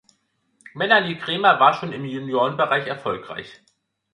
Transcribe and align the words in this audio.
Melanie 0.73 1.15
Cremer 1.19 1.59
war 1.59 1.75
schon 1.75 1.91
im 1.91 2.05
Juniorenbereich 2.05 2.87
erfolgreich. 2.87 3.61